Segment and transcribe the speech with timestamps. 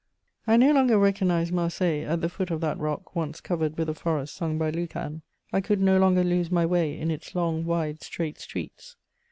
[0.47, 3.93] I no longer recognised Marseilles at the foot of that rock once covered with a
[3.93, 5.21] forest sung by Lucan:
[5.53, 8.95] I could no longer lose my way in its long, wide, straight streets.